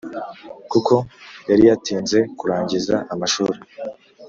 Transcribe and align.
kuko 0.71 0.95
yari 1.49 1.63
yatinze 1.69 2.17
kurangiza 2.39 2.95
amashuri. 3.13 3.57